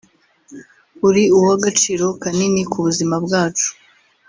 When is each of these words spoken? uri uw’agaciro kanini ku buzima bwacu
uri 1.07 1.23
uw’agaciro 1.35 2.05
kanini 2.21 2.61
ku 2.71 2.77
buzima 2.85 3.15
bwacu 3.25 3.69